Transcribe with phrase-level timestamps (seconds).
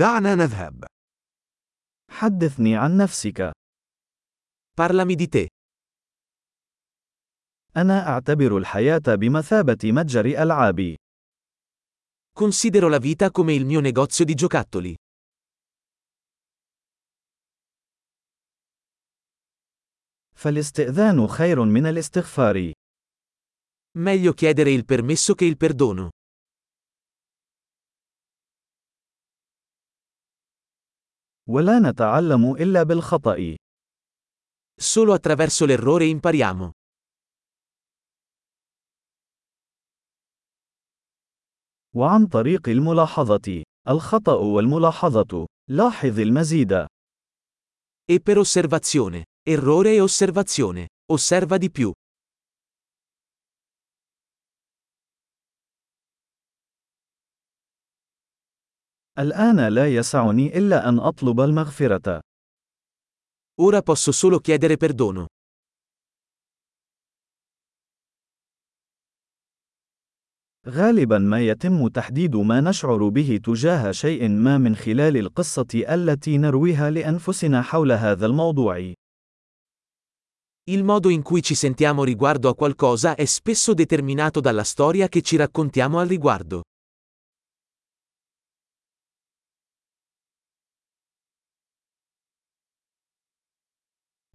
[0.00, 0.84] دعنا نذهب.
[2.10, 3.52] حدثني عن نفسك.
[4.80, 5.46] Parlami di te.
[7.76, 10.94] أنا أعتبر الحياة بمثابة متجر ألعاب.
[12.32, 14.94] Considero la vita come il mio negozio di giocattoli.
[20.34, 22.72] فالاستئذان خير من الاستغفار.
[23.98, 26.10] Meglio chiedere il permesso che il perdono.
[31.50, 33.56] ولا نتعلم إلا بالخطأ.
[34.80, 36.70] Solo attraverso l'errore impariamo.
[41.94, 43.62] وعن طريق الملاحظة.
[43.88, 45.46] الخطأ والملاحظة.
[45.70, 46.86] لاحظ المزيد.
[48.04, 49.24] E per osservazione.
[49.42, 50.88] Errore e osservazione.
[51.12, 51.92] Osserva di più.
[59.20, 62.20] الآن لا يسعني إلا أن أطلب المغفرة.
[63.60, 65.26] Ora posso solo chiedere perdono.
[70.68, 76.90] غالبا ما يتم تحديد ما نشعر به تجاه شيء ما من خلال القصة التي نرويها
[76.90, 78.92] لأنفسنا حول هذا الموضوع.
[80.70, 85.20] Il modo in cui ci sentiamo riguardo a qualcosa è spesso determinato dalla storia che
[85.22, 86.62] ci raccontiamo al riguardo.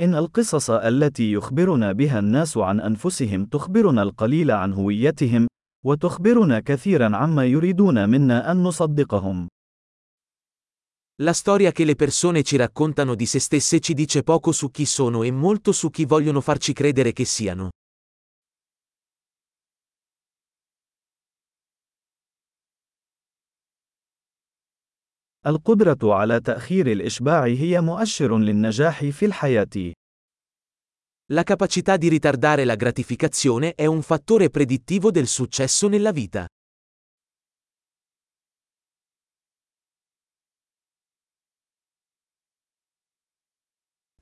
[0.00, 5.46] إن القصص التي يخبرنا بها الناس عن أنفسهم تخبرنا القليل عن هويتهم،
[5.84, 9.48] وتخبرنا كثيرا عما يريدون منا أن نصدقهم.
[11.22, 14.86] La storia che le persone ci raccontano di se stesse ci dice poco su chi
[14.86, 17.70] sono e molto su chi vogliono farci credere che siano.
[25.46, 29.92] القدرة على تأخير الإشباع هي مؤشر للنجاح في الحياة.
[31.32, 36.46] La capacità di ritardare la gratificazione è un fattore predittivo del successo nella vita.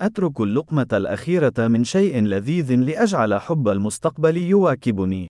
[0.00, 5.28] أترك اللقمة الأخيرة من شيء لذيذ لأجعل حب المستقبل يواكبني.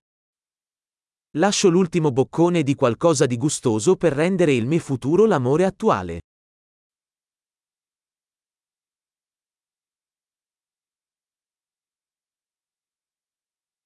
[1.38, 6.20] Lascio l'ultimo boccone di qualcosa di gustoso per rendere il mio futuro l'amore attuale.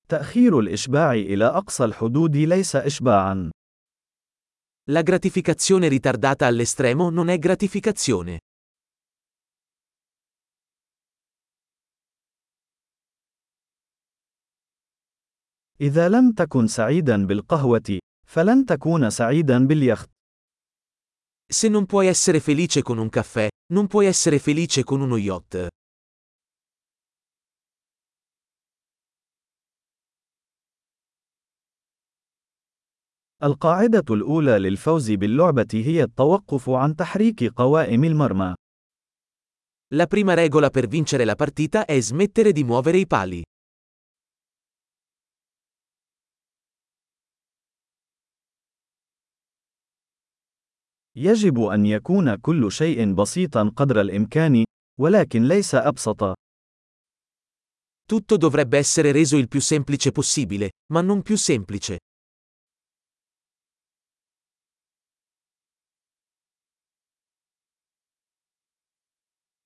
[0.08, 3.50] تأخير الإشباع إلى أقصى الحدود ليس إشباعًا.
[4.92, 8.40] La gratificazione ritardata all'estremo non è gratificazione.
[15.81, 20.11] إذا لم تكن سعيدًا بالقهوة، فلن تكون سعيدًا باليخت.
[21.53, 25.69] Se non puoi essere felice con un caffè, non puoi essere felice con uno yacht.
[33.43, 38.55] القاعدة الأولى للفوز باللعبة هي التوقف عن تحريك قوائم المرمى.
[39.95, 43.43] La prima regola per vincere la partita è smettere di muovere i pali.
[51.21, 54.65] يجب أن يكون كل شيء بسيطا قدر الإمكان،
[55.01, 56.35] ولكن ليس أبسط.
[58.07, 61.99] Tutto dovrebbe essere reso il più semplice possibile, ma non più semplice.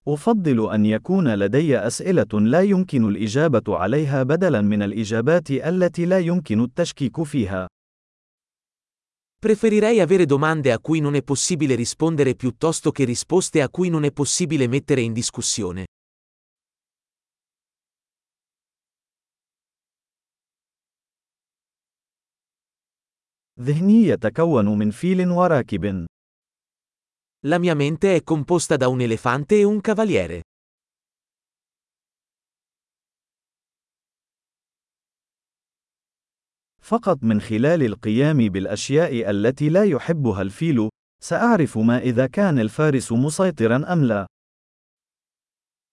[0.09, 6.61] أفضل أن يكون لدي أسئلة لا يمكن الإجابة عليها بدلاً من الإجابات التي لا يمكن
[6.61, 7.69] التشكيك فيها.
[9.44, 14.04] Preferirei avere domande a cui non è possibile rispondere piuttosto che risposte a cui non
[14.04, 15.86] è possibile mettere in discussione.
[23.60, 26.06] ذهني يتكون من فيل وراكب.
[27.46, 30.44] La mia mente è composta da un elefante e un cavaliere.
[36.85, 40.89] فقط من خلال القيام بالأشياء التي لا يحبها الفيل،
[41.23, 44.27] سأعرف ما إذا كان الفارس مسيطرا أم لا.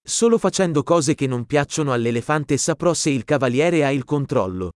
[0.04, 4.72] Solo facendo cose che non piacciono all'elefante saprò se il cavaliere ha il controllo.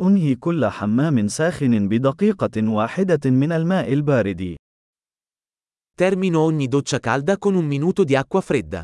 [0.00, 4.56] أنهي كل حمام ساخن بدقيقة واحدة من الماء البارد.
[5.93, 8.83] Termino ogni doccia calda con un minuto di acqua fredda.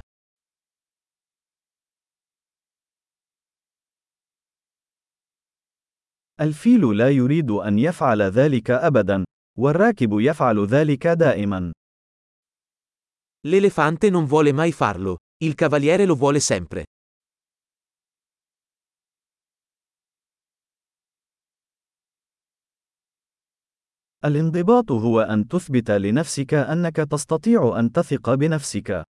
[6.41, 9.23] الفيل لا يريد أن يفعل ذلك أبدا،
[9.57, 11.71] والراكب يفعل ذلك دائما.
[13.47, 16.85] L'elefante non vuole mai farlo, il cavaliere lo vuole sempre.
[24.24, 29.04] الانضباط هو أن تثبت لنفسك أنك تستطيع أن تثق بنفسك.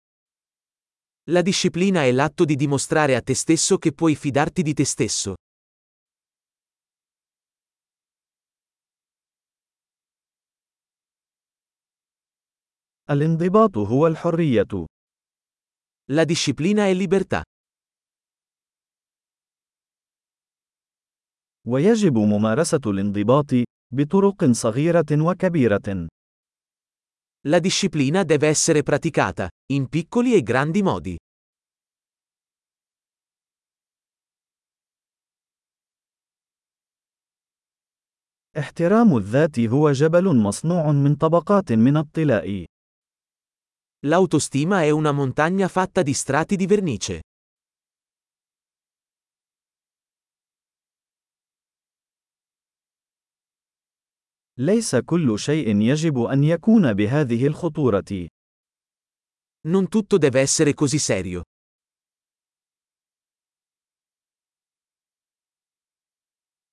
[1.28, 5.34] La disciplina è l'atto di dimostrare a te stesso che puoi fidarti di te stesso.
[13.10, 14.86] الانضباط هو الحرية.
[16.10, 17.42] La disciplina è libertà.
[21.66, 26.07] ويجب ممارسة الانضباط بطرق صغيرة وكبيرة.
[27.47, 31.17] La disciplina deve essere praticata, in piccoli e grandi modi.
[38.57, 42.65] احترام الذات هو جبل مصنوع من طبقات من الطلاء.
[44.05, 47.21] L'autostima è una montagna fatta di strati di vernice.
[54.58, 58.28] ليس كل شيء يجب أن يكون بهذه الخطورة.
[59.68, 61.42] Non tutto deve essere così serio.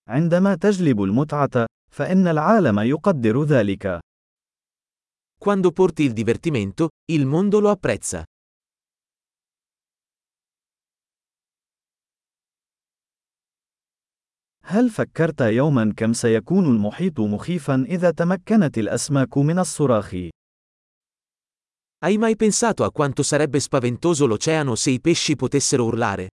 [0.10, 4.00] عندما تجلب المتعة، فإن العالم يقدر ذلك.
[5.40, 8.24] Quando porti il divertimento, il mondo lo apprezza.
[14.66, 20.16] هل فكرت يوما كم سيكون المحيط مخيفا إذا تمكنت الأسماك من الصراخ؟
[22.04, 26.28] Hai mai pensato a quanto sarebbe spaventoso l'oceano se i pesci potessero urlare?